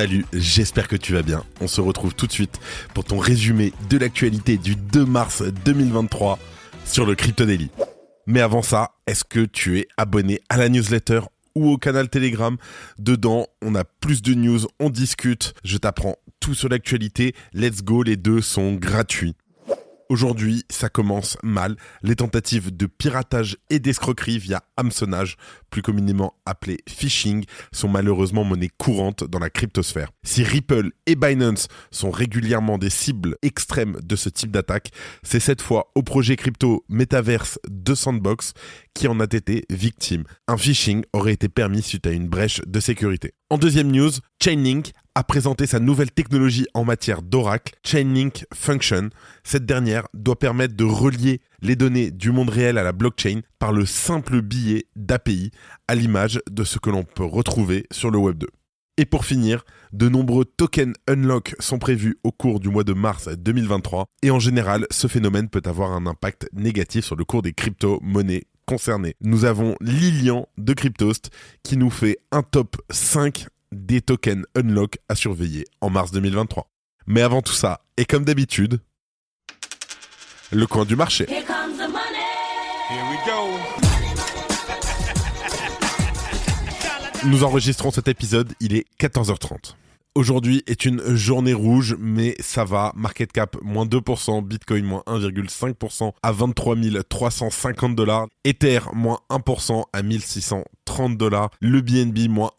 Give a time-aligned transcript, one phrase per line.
[0.00, 1.44] Salut, j'espère que tu vas bien.
[1.60, 2.58] On se retrouve tout de suite
[2.94, 6.38] pour ton résumé de l'actualité du 2 mars 2023
[6.86, 7.70] sur le Crypto Daily.
[8.26, 11.20] Mais avant ça, est-ce que tu es abonné à la newsletter
[11.54, 12.56] ou au canal Telegram?
[12.98, 17.34] Dedans, on a plus de news, on discute, je t'apprends tout sur l'actualité.
[17.52, 19.34] Let's go, les deux sont gratuits.
[20.10, 21.76] Aujourd'hui, ça commence mal.
[22.02, 25.36] Les tentatives de piratage et d'escroquerie via hameçonnage,
[25.70, 30.10] plus communément appelé phishing, sont malheureusement monnaie courante dans la cryptosphère.
[30.24, 34.90] Si Ripple et Binance sont régulièrement des cibles extrêmes de ce type d'attaque,
[35.22, 38.52] c'est cette fois au projet crypto Metaverse de Sandbox
[38.94, 40.24] qui en a été victime.
[40.48, 43.34] Un phishing aurait été permis suite à une brèche de sécurité.
[43.52, 49.10] En deuxième news, Chainlink a présenté sa nouvelle technologie en matière d'oracle, Chainlink Function.
[49.42, 53.72] Cette dernière doit permettre de relier les données du monde réel à la blockchain par
[53.72, 55.50] le simple billet d'API,
[55.88, 58.46] à l'image de ce que l'on peut retrouver sur le Web 2.
[58.98, 63.28] Et pour finir, de nombreux tokens unlock sont prévus au cours du mois de mars
[63.28, 67.52] 2023 et en général, ce phénomène peut avoir un impact négatif sur le cours des
[67.52, 69.16] crypto-monnaies concernées.
[69.20, 71.30] Nous avons Lilian de Cryptost
[71.64, 76.70] qui nous fait un top 5 des tokens unlock à surveiller en mars 2023.
[77.08, 78.78] Mais avant tout ça, et comme d'habitude,
[80.52, 81.26] le coin du marché.
[81.28, 82.28] Here comes the money.
[82.90, 83.58] Here we go.
[87.26, 89.74] Nous enregistrons cet épisode, il est 14h30.
[90.16, 92.92] Aujourd'hui est une journée rouge, mais ça va.
[92.96, 96.76] Market cap moins 2%, Bitcoin moins 1,5% à 23
[97.08, 102.50] 350 dollars, Ether moins 1% à 1630 dollars, le BNB moins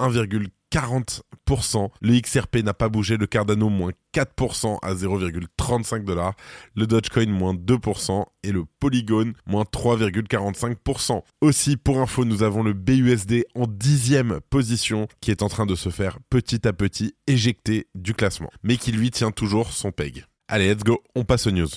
[0.72, 6.34] 1,40%, le XRP n'a pas bougé, le Cardano moins 4% à 0,35 dollars,
[6.76, 11.22] le Dogecoin moins 2% et le Polygon moins 3,45%.
[11.42, 15.76] Aussi, pour info, nous avons le BUSD en dixième position qui est en train de
[15.76, 20.26] se faire petit à petit éjecter du classement, mais qui lui tient toujours son peg.
[20.48, 21.70] Allez, let's go, on passe aux news.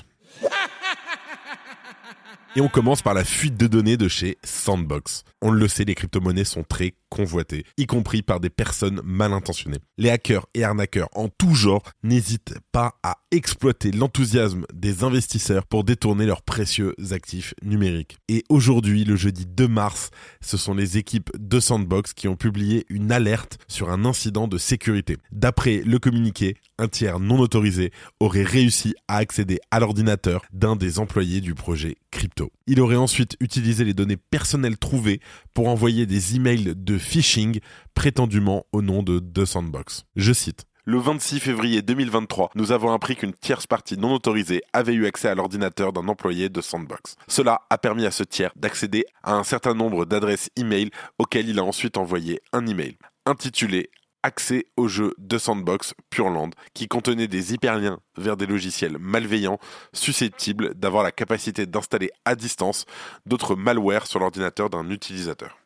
[2.56, 5.24] Et on commence par la fuite de données de chez Sandbox.
[5.46, 9.76] On le sait, les crypto-monnaies sont très convoitées, y compris par des personnes mal intentionnées.
[9.98, 15.84] Les hackers et arnaqueurs en tout genre n'hésitent pas à exploiter l'enthousiasme des investisseurs pour
[15.84, 18.16] détourner leurs précieux actifs numériques.
[18.28, 20.10] Et aujourd'hui, le jeudi 2 mars,
[20.40, 24.56] ce sont les équipes de Sandbox qui ont publié une alerte sur un incident de
[24.56, 25.18] sécurité.
[25.30, 30.98] D'après le communiqué, un tiers non autorisé aurait réussi à accéder à l'ordinateur d'un des
[30.98, 32.50] employés du projet crypto.
[32.66, 35.20] Il aurait ensuite utilisé les données personnelles trouvées
[35.52, 37.60] pour envoyer des emails de phishing
[37.94, 40.04] prétendument au nom de The Sandbox.
[40.16, 40.66] Je cite.
[40.86, 45.28] Le 26 février 2023, nous avons appris qu'une tierce partie non autorisée avait eu accès
[45.28, 47.16] à l'ordinateur d'un employé de Sandbox.
[47.26, 51.58] Cela a permis à ce tiers d'accéder à un certain nombre d'adresses email auxquelles il
[51.58, 53.88] a ensuite envoyé un email intitulé
[54.24, 59.60] accès au jeu de Sandbox Pureland qui contenait des hyperliens vers des logiciels malveillants
[59.92, 62.86] susceptibles d'avoir la capacité d'installer à distance
[63.26, 65.58] d'autres malwares sur l'ordinateur d'un utilisateur.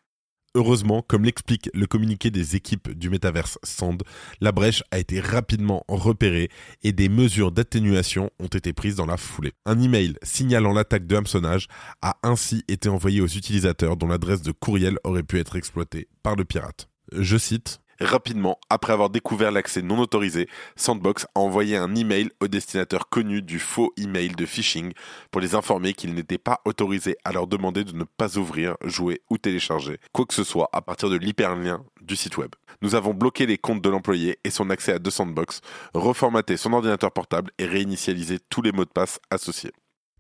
[0.55, 4.03] Heureusement, comme l'explique le communiqué des équipes du métaverse Sand,
[4.41, 6.51] la brèche a été rapidement repérée
[6.83, 9.53] et des mesures d'atténuation ont été prises dans la foulée.
[9.67, 11.69] Un email signalant l'attaque de hameçonnage
[12.03, 16.35] a ainsi été envoyé aux utilisateurs dont l'adresse de courriel aurait pu être exploitée par
[16.35, 16.89] le pirate.
[17.13, 22.47] Je cite Rapidement, après avoir découvert l'accès non autorisé, Sandbox a envoyé un email au
[22.47, 24.93] destinataire connu du faux email de phishing
[25.33, 29.21] pour les informer qu'ils n'étaient pas autorisés à leur demander de ne pas ouvrir, jouer
[29.31, 32.51] ou télécharger quoi que ce soit à partir de l'hyperlien du site web.
[32.83, 35.61] Nous avons bloqué les comptes de l'employé et son accès à deux Sandbox,
[35.93, 39.73] reformaté son ordinateur portable et réinitialisé tous les mots de passe associés.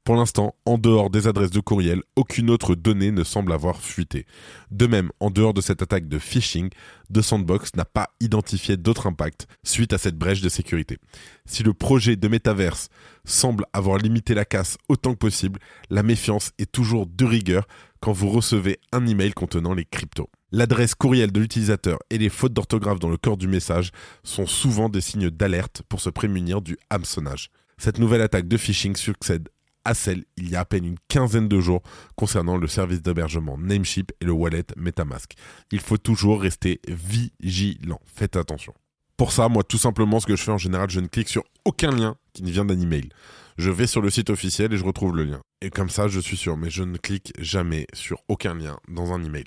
[0.08, 4.24] Pour l'instant, en dehors des adresses de courriel, aucune autre donnée ne semble avoir fuité.
[4.70, 6.70] De même, en dehors de cette attaque de phishing,
[7.12, 10.96] The Sandbox n'a pas identifié d'autres impacts suite à cette brèche de sécurité.
[11.44, 12.88] Si le projet de métaverse
[13.26, 15.60] semble avoir limité la casse autant que possible,
[15.90, 17.68] la méfiance est toujours de rigueur
[18.00, 20.30] quand vous recevez un email contenant les cryptos.
[20.52, 23.90] L'adresse courriel de l'utilisateur et les fautes d'orthographe dans le corps du message
[24.22, 27.50] sont souvent des signes d'alerte pour se prémunir du hameçonnage.
[27.76, 29.50] Cette nouvelle attaque de phishing succède
[29.84, 31.82] à celle il y a à peine une quinzaine de jours
[32.16, 35.34] concernant le service d'hébergement Namecheap et le wallet Metamask.
[35.72, 38.00] Il faut toujours rester vigilant.
[38.06, 38.74] Faites attention.
[39.16, 41.42] Pour ça, moi, tout simplement, ce que je fais en général, je ne clique sur
[41.64, 43.08] aucun lien qui ne vient d'un email.
[43.56, 45.40] je vais sur le site officiel et je retrouve le lien.
[45.60, 49.12] Et comme ça, je suis sûr, mais je ne clique jamais sur aucun lien dans
[49.12, 49.46] un email.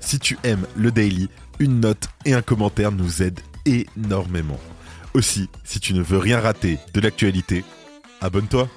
[0.00, 4.60] Si tu aimes le daily, une note et un commentaire nous aident énormément.
[5.14, 7.64] Aussi, si tu ne veux rien rater de l'actualité,
[8.20, 8.68] abonne-toi.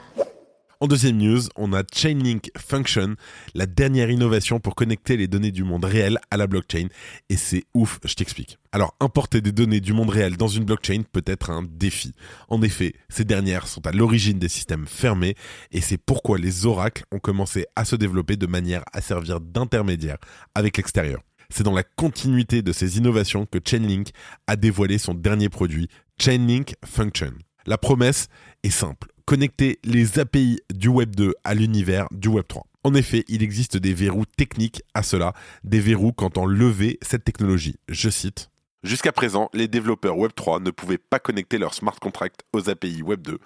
[0.81, 3.15] En deuxième news, on a Chainlink Function,
[3.53, 6.87] la dernière innovation pour connecter les données du monde réel à la blockchain.
[7.27, 8.59] Et c'est ouf, je t'explique.
[8.71, 12.13] Alors, importer des données du monde réel dans une blockchain peut être un défi.
[12.47, 15.35] En effet, ces dernières sont à l'origine des systèmes fermés
[15.73, 20.17] et c'est pourquoi les oracles ont commencé à se développer de manière à servir d'intermédiaire
[20.55, 21.19] avec l'extérieur.
[21.49, 24.11] C'est dans la continuité de ces innovations que Chainlink
[24.47, 27.33] a dévoilé son dernier produit, Chainlink Function.
[27.69, 28.30] La promesse
[28.63, 32.66] est simple connecter les API du Web 2 à l'univers du Web 3.
[32.83, 35.33] En effet, il existe des verrous techniques à cela,
[35.63, 37.75] des verrous quant on lever cette technologie.
[37.88, 38.50] Je cite
[38.81, 43.38] Jusqu'à présent, les développeurs Web3 ne pouvaient pas connecter leurs smart contracts aux API Web2.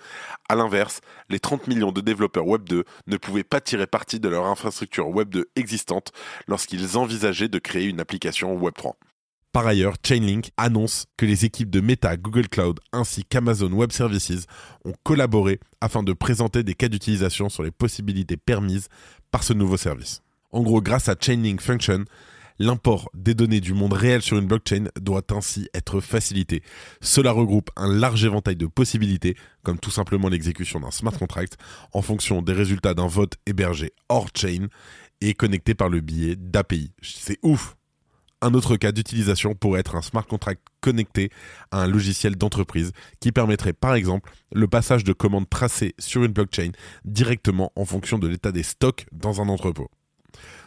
[0.47, 4.45] A l'inverse, les 30 millions de développeurs Web2 ne pouvaient pas tirer parti de leur
[4.45, 6.13] infrastructure Web2 existante
[6.47, 8.93] lorsqu'ils envisageaient de créer une application Web3.
[9.53, 14.47] Par ailleurs, Chainlink annonce que les équipes de Meta, Google Cloud ainsi qu'Amazon Web Services
[14.83, 18.89] ont collaboré afin de présenter des cas d'utilisation sur les possibilités permises
[19.29, 20.23] par ce nouveau service.
[20.51, 22.03] En gros, grâce à Chainlink Function,
[22.57, 26.63] l'import des données du monde réel sur une blockchain doit ainsi être facilité.
[26.99, 31.57] Cela regroupe un large éventail de possibilités, comme tout simplement l'exécution d'un smart contract
[31.91, 34.65] en fonction des résultats d'un vote hébergé hors chain
[35.21, 36.91] et connecté par le biais d'API.
[37.03, 37.75] C'est ouf
[38.43, 41.29] un autre cas d'utilisation pourrait être un smart contract connecté
[41.71, 46.33] à un logiciel d'entreprise qui permettrait par exemple le passage de commandes tracées sur une
[46.33, 46.71] blockchain
[47.05, 49.89] directement en fonction de l'état des stocks dans un entrepôt.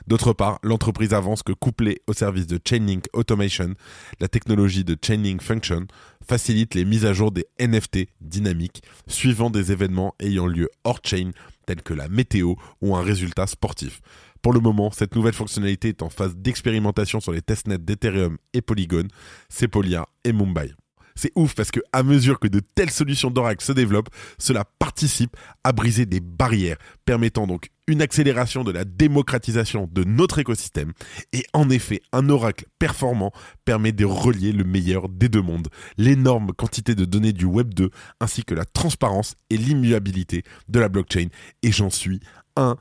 [0.06, 3.75] D'autre part, l'entreprise avance que couplée au service de Chainlink Automation,
[4.20, 5.87] la technologie de Chainlink Function
[6.26, 11.32] facilite les mises à jour des NFT dynamiques suivant des événements ayant lieu hors chain
[11.67, 14.00] tels que la météo ou un résultat sportif.
[14.42, 18.62] Pour le moment, cette nouvelle fonctionnalité est en phase d'expérimentation sur les testnets d'Ethereum et
[18.62, 19.08] Polygon,
[19.48, 20.74] Sepolia et Mumbai.
[21.16, 25.34] C'est ouf parce que à mesure que de telles solutions d'Oracle se développent, cela participe
[25.64, 30.92] à briser des barrières, permettant donc une accélération de la démocratisation de notre écosystème.
[31.32, 33.32] Et en effet, un Oracle performant
[33.64, 37.90] permet de relier le meilleur des deux mondes, l'énorme quantité de données du Web 2,
[38.20, 41.28] ainsi que la transparence et l'immuabilité de la blockchain.
[41.62, 42.20] Et j'en suis
[42.56, 42.76] un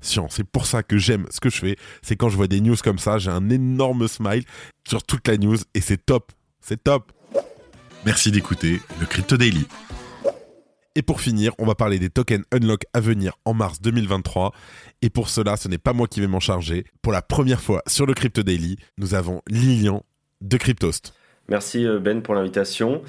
[0.00, 1.76] c'est pour ça que j'aime ce que je fais.
[2.02, 4.44] C'est quand je vois des news comme ça, j'ai un énorme smile
[4.88, 6.32] sur toute la news et c'est top.
[6.60, 7.12] C'est top.
[8.04, 9.66] Merci d'écouter le Crypto Daily.
[10.94, 14.52] Et pour finir, on va parler des tokens Unlock à venir en mars 2023.
[15.00, 16.84] Et pour cela, ce n'est pas moi qui vais m'en charger.
[17.00, 20.04] Pour la première fois sur le Crypto Daily, nous avons Lilian
[20.42, 21.14] de Cryptost.
[21.48, 23.02] Merci euh, Ben pour l'invitation.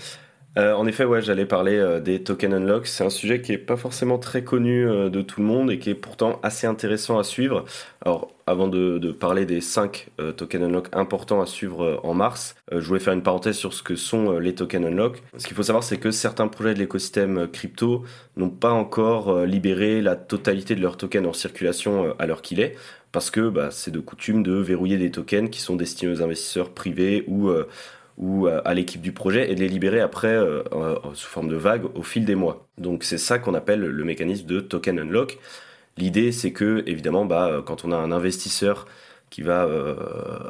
[0.56, 2.86] Euh, en effet, ouais, j'allais parler euh, des tokens unlock.
[2.86, 5.80] C'est un sujet qui est pas forcément très connu euh, de tout le monde et
[5.80, 7.66] qui est pourtant assez intéressant à suivre.
[8.06, 13.00] Alors, avant de, parler des 5 tokens unlock importants à suivre en mars, je voulais
[13.00, 15.24] faire une parenthèse sur ce que sont les tokens unlock.
[15.38, 18.04] Ce qu'il faut savoir, c'est que certains projets de l'écosystème crypto
[18.36, 22.76] n'ont pas encore libéré la totalité de leurs tokens en circulation à l'heure qu'il est
[23.14, 26.72] parce que bah, c'est de coutume de verrouiller des tokens qui sont destinés aux investisseurs
[26.72, 27.50] privés ou
[28.18, 31.50] ou euh, à l'équipe du projet et de les libérer après euh, euh, sous forme
[31.50, 32.68] de vagues au fil des mois.
[32.78, 35.40] Donc c'est ça qu'on appelle le mécanisme de token unlock.
[35.98, 38.86] L'idée c'est que évidemment bah, quand on a un investisseur
[39.30, 39.68] qui va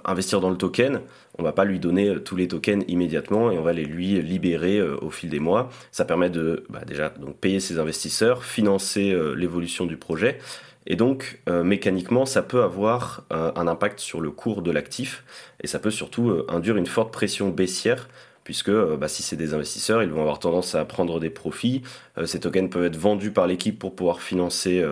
[0.03, 0.99] investir dans le token,
[1.37, 4.81] on va pas lui donner tous les tokens immédiatement et on va les lui libérer
[4.81, 5.69] au fil des mois.
[5.91, 10.37] Ça permet de bah, déjà donc payer ses investisseurs, financer l'évolution du projet
[10.85, 15.23] et donc, euh, mécaniquement, ça peut avoir euh, un impact sur le cours de l'actif
[15.61, 18.09] et ça peut surtout euh, induire une forte pression baissière
[18.43, 21.81] puisque bah, si c'est des investisseurs, ils vont avoir tendance à prendre des profits.
[22.25, 24.85] ces tokens peuvent être vendus par l'équipe pour pouvoir financer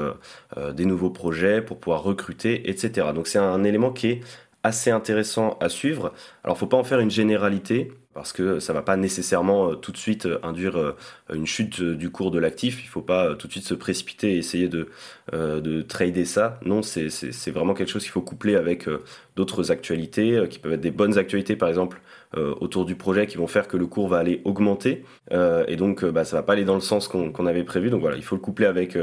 [0.74, 3.08] des nouveaux projets, pour pouvoir recruter, etc.
[3.14, 4.22] Donc c'est un, élément qui est
[4.64, 6.14] assez intéressant à suivre.
[6.46, 9.98] Alors, faut pas en faire une généralité parce que ça va pas nécessairement tout de
[9.98, 10.96] suite induire
[11.34, 12.84] une chute du cours de l'actif.
[12.84, 14.90] Il faut pas tout de suite se précipiter et essayer de
[15.34, 16.60] euh, de trader ça.
[16.66, 19.02] Non, c'est vraiment quelque chose qu'il faut coupler avec euh,
[19.38, 22.02] d'autres actualités euh, qui peuvent être des bonnes actualités, par exemple
[22.34, 25.04] autour du projet, qui vont faire que le cours va aller augmenter.
[25.32, 27.90] et donc, bah, ça va pas aller dans le sens qu'on avait prévu.
[27.90, 28.98] Donc voilà, il faut le coupler avec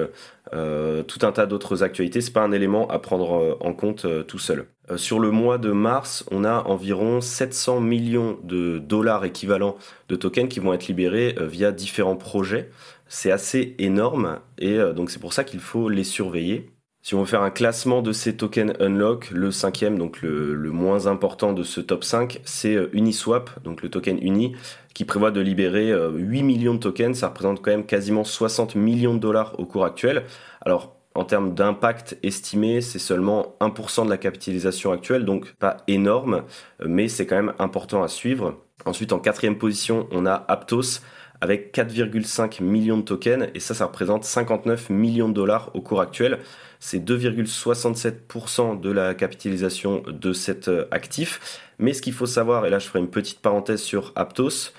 [0.51, 2.21] tout un tas d'autres actualités.
[2.21, 4.67] C'est pas un élément à prendre en compte tout seul.
[4.97, 9.77] sur le mois de mars, on a environ 700 millions de dollars équivalents
[10.09, 12.71] de tokens qui vont être libérés via différents projets
[13.09, 16.71] c'est assez énorme et euh, donc c'est pour ça qu'il faut les surveiller.
[17.09, 21.07] Si on veut faire un classement de ces tokens unlock, le cinquième, donc le, moins
[21.07, 24.55] important de ce top 5, c'est euh, Uniswap, donc le token Uni,
[24.93, 27.17] qui prévoit de libérer 8 millions de tokens.
[27.17, 30.25] Ça représente quand même quasiment 60 millions de dollars au cours actuel.
[30.61, 36.43] Alors, en termes d'impact estimé, c'est seulement 1% de la capitalisation actuelle, donc pas énorme,
[36.85, 38.59] mais c'est quand même important à suivre.
[38.85, 41.01] Ensuite, en quatrième position, on a Aptos
[41.41, 46.03] avec 4,5 millions de tokens, et ça, ça représente 59 millions de dollars au cours
[46.03, 46.41] actuel.
[46.81, 51.61] C'est 2,67% de la capitalisation de cet euh, actif.
[51.81, 54.73] Mais ce qu'il faut savoir, et là je ferai une petite parenthèse sur Aptos,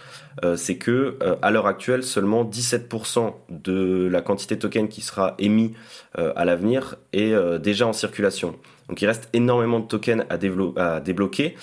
[0.43, 5.01] euh, c'est que euh, à l'heure actuelle, seulement 17% de la quantité de tokens qui
[5.01, 5.73] sera émis
[6.17, 8.55] à l'avenir est déjà en circulation.
[8.87, 11.55] Donc il reste énormément de tokens à, débloquer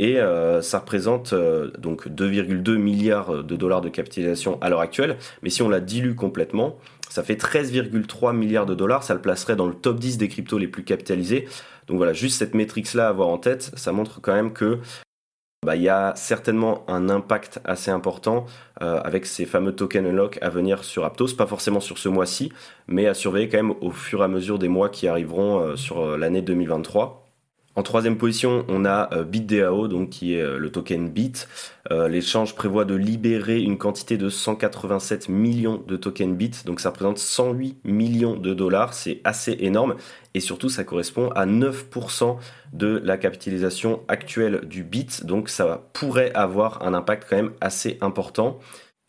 [0.00, 0.18] et
[0.62, 1.32] ça représente
[1.78, 5.16] donc 2,2 milliards de dollars de capitalisation à l'heure actuelle.
[5.42, 6.76] Mais si on la dilue complètement,
[7.14, 9.04] ça fait 13,3 milliards de dollars.
[9.04, 11.46] Ça le placerait dans le top 10 des cryptos les plus capitalisés.
[11.86, 14.80] Donc voilà, juste cette métrique-là à avoir en tête, ça montre quand même que
[15.64, 18.46] bah, il y a certainement un impact assez important
[18.82, 22.52] euh, avec ces fameux tokens unlock à venir sur Aptos, pas forcément sur ce mois-ci,
[22.88, 26.18] mais à surveiller quand même au fur et à mesure des mois qui arriveront sur
[26.18, 27.23] l'année 2023.
[27.76, 31.48] En troisième position, on a euh, BitDAO, donc qui est euh, le token Bit.
[31.90, 36.90] Euh, l'échange prévoit de libérer une quantité de 187 millions de tokens Bit, donc ça
[36.90, 39.96] représente 108 millions de dollars, c'est assez énorme.
[40.34, 42.36] Et surtout, ça correspond à 9%
[42.72, 47.98] de la capitalisation actuelle du Bit, donc ça pourrait avoir un impact quand même assez
[48.00, 48.60] important.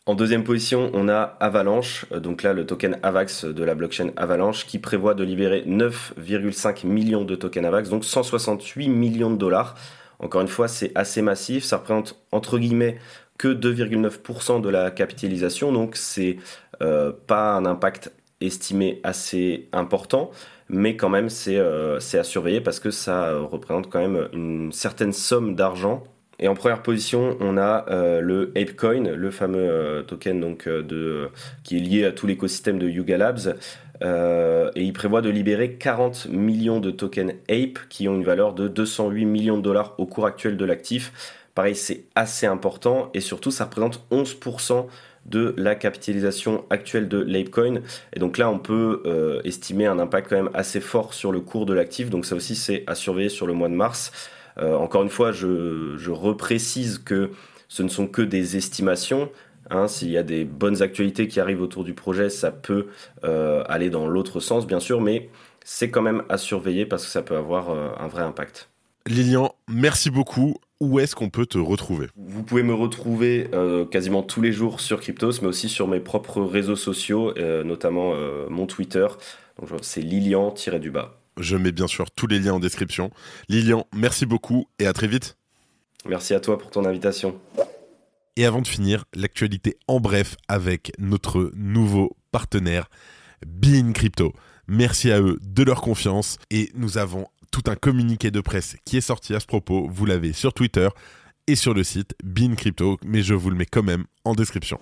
[0.07, 4.11] En deuxième position, on a Avalanche, euh, donc là le token AVAX de la blockchain
[4.17, 9.73] Avalanche qui prévoit de libérer 9,5 millions de tokens AVAX, donc 168 millions de dollars.
[10.19, 12.99] Encore une fois, c'est assez massif, ça représente entre guillemets
[13.39, 16.37] que 2,9% de la capitalisation, donc c'est
[16.83, 20.29] euh, pas un impact estimé assez important,
[20.69, 25.13] mais quand même c'est euh, à surveiller parce que ça représente quand même une certaine
[25.13, 26.03] somme d'argent
[26.39, 31.29] et en première position, on a euh, le ApeCoin, le fameux euh, token donc, euh,
[31.63, 33.55] qui est lié à tout l'écosystème de Yuga Labs.
[34.01, 38.67] et il prévoit de libérer 40 millions de tokens Ape qui ont une valeur de
[38.67, 41.39] 208 millions de dollars au cours actuel de l'actif.
[41.55, 44.87] Pareil, c'est assez important et surtout, ça représente 11%
[45.25, 47.75] de la capitalisation actuelle de l'ApeCoin.
[48.13, 51.65] Et donc là, on peut estimer un impact quand même assez fort sur le cours
[51.65, 52.09] de l'actif.
[52.09, 54.11] Donc ça aussi, c'est à surveiller sur le mois de mars.
[54.57, 57.31] Euh, encore une fois, je, je reprécise que
[57.67, 59.29] ce ne sont que des estimations.
[59.69, 62.87] Hein, S'il y a des bonnes actualités qui arrivent autour du projet, ça peut
[63.23, 65.29] euh, aller dans l'autre sens, bien sûr, mais
[65.63, 68.69] c'est quand même à surveiller parce que ça peut avoir euh, un vrai impact.
[69.07, 70.55] Lilian, merci beaucoup.
[70.81, 72.07] Où est-ce qu'on peut te retrouver?
[72.17, 73.49] Vous pouvez me retrouver
[73.91, 77.33] quasiment tous les jours sur Cryptos, mais aussi sur mes propres réseaux sociaux,
[77.63, 78.13] notamment
[78.49, 79.07] mon Twitter.
[79.81, 81.17] C'est Lilian-du-bas.
[81.37, 83.11] Je mets bien sûr tous les liens en description.
[83.49, 85.37] Lilian, merci beaucoup et à très vite.
[86.05, 87.39] Merci à toi pour ton invitation.
[88.37, 92.89] Et avant de finir, l'actualité en bref avec notre nouveau partenaire,
[93.45, 94.33] Bean Crypto.
[94.67, 98.97] Merci à eux de leur confiance et nous avons tout un communiqué de presse qui
[98.97, 99.87] est sorti à ce propos.
[99.89, 100.89] Vous l'avez sur Twitter
[101.47, 104.79] et sur le site Bean Crypto, mais je vous le mets quand même en description.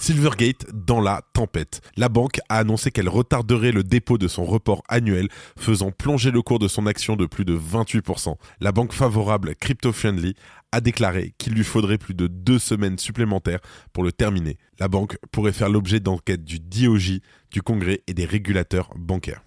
[0.00, 1.82] Silvergate dans la tempête.
[1.98, 5.28] La banque a annoncé qu'elle retarderait le dépôt de son report annuel,
[5.58, 8.34] faisant plonger le cours de son action de plus de 28%.
[8.60, 10.34] La banque favorable Crypto Friendly
[10.72, 13.60] a déclaré qu'il lui faudrait plus de deux semaines supplémentaires
[13.92, 14.56] pour le terminer.
[14.78, 19.42] La banque pourrait faire l'objet d'enquêtes du DOJ, du Congrès et des régulateurs bancaires.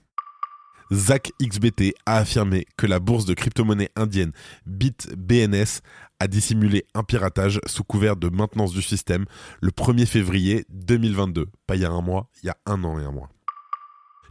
[0.92, 4.32] Zach XBT a affirmé que la bourse de crypto-monnaie indienne
[4.66, 5.82] BitBNS
[6.20, 9.26] a dissimulé un piratage sous couvert de maintenance du système
[9.62, 11.48] le 1er février 2022.
[11.68, 13.30] Pas il y a un mois, il y a un an et un mois.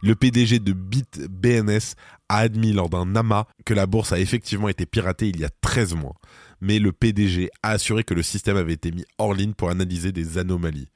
[0.01, 1.95] Le PDG de BitBNS
[2.27, 5.49] a admis lors d'un AMA que la bourse a effectivement été piratée il y a
[5.61, 6.15] 13 mois.
[6.59, 10.11] Mais le PDG a assuré que le système avait été mis hors ligne pour analyser
[10.11, 10.89] des anomalies.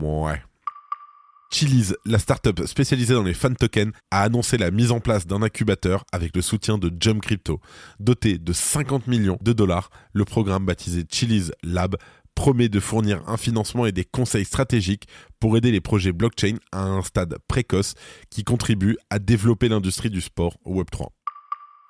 [0.00, 0.42] Ouais.
[1.52, 5.42] Chiliz, la startup spécialisée dans les fan tokens, a annoncé la mise en place d'un
[5.42, 7.60] incubateur avec le soutien de Jump Crypto.
[8.00, 11.96] Doté de 50 millions de dollars, le programme baptisé Chiliz Lab
[12.34, 15.06] promet de fournir un financement et des conseils stratégiques
[15.40, 17.94] pour aider les projets blockchain à un stade précoce
[18.30, 21.08] qui contribue à développer l'industrie du sport Web3.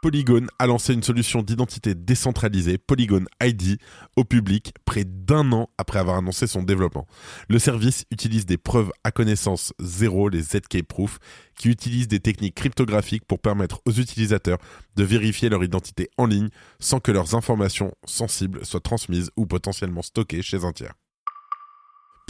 [0.02, 3.78] Polygon a lancé une solution d'identité décentralisée, Polygon ID,
[4.16, 7.06] au public près d'un an après avoir annoncé son développement.
[7.48, 11.20] Le service utilise des preuves à connaissance zéro, les ZK Proof,
[11.56, 14.58] qui utilisent des techniques cryptographiques pour permettre aux utilisateurs
[14.96, 16.48] de vérifier leur identité en ligne
[16.80, 20.94] sans que leurs informations sensibles soient transmises ou potentiellement stockées chez un tiers.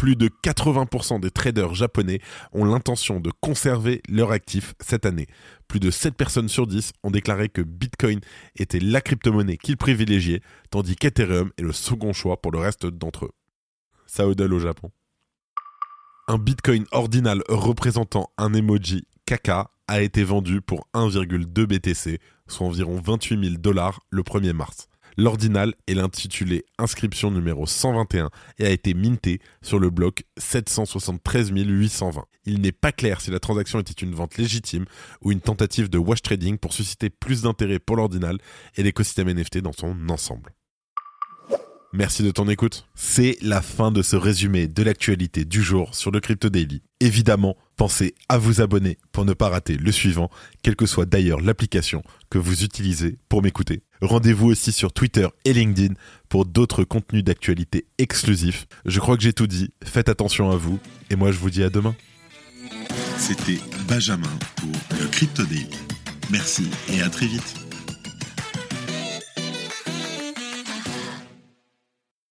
[0.03, 5.29] Plus de 80% des traders japonais ont l'intention de conserver leurs actifs cette année.
[5.69, 8.19] Plus de 7 personnes sur 10 ont déclaré que Bitcoin
[8.57, 10.41] était la crypto-monnaie qu'ils privilégiaient,
[10.73, 13.31] tandis qu'Ethereum est le second choix pour le reste d'entre eux.
[14.07, 14.91] Saudal au Japon.
[16.27, 22.19] Un Bitcoin ordinal représentant un emoji caca a été vendu pour 1,2 BTC,
[22.49, 24.89] soit environ 28 000 dollars le 1er mars.
[25.17, 32.25] L'ordinal est l'intitulé inscription numéro 121 et a été minté sur le bloc 773 820.
[32.45, 34.85] Il n'est pas clair si la transaction était une vente légitime
[35.21, 38.39] ou une tentative de wash trading pour susciter plus d'intérêt pour l'ordinal
[38.77, 40.53] et l'écosystème NFT dans son ensemble.
[41.95, 42.89] Merci de ton écoute.
[42.95, 46.83] C'est la fin de ce résumé de l'actualité du jour sur le Crypto Daily.
[47.01, 50.31] Évidemment, pensez à vous abonner pour ne pas rater le suivant,
[50.63, 53.83] quelle que soit d'ailleurs l'application que vous utilisez pour m'écouter.
[54.03, 55.95] Rendez-vous aussi sur Twitter et LinkedIn
[56.29, 58.67] pour d'autres contenus d'actualité exclusifs.
[58.85, 61.63] Je crois que j'ai tout dit, faites attention à vous, et moi je vous dis
[61.63, 61.95] à demain.
[63.17, 65.69] C'était Benjamin pour le Crypto Daily.
[66.31, 67.62] Merci et à très vite.